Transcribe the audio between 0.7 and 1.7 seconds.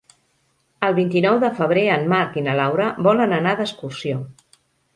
El vint-i-nou de